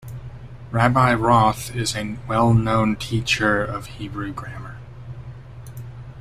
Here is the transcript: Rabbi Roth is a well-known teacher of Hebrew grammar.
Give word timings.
Rabbi 0.71 1.13
Roth 1.13 1.75
is 1.75 1.95
a 1.95 2.17
well-known 2.27 2.95
teacher 2.95 3.63
of 3.63 3.85
Hebrew 3.85 4.33
grammar. 4.33 4.79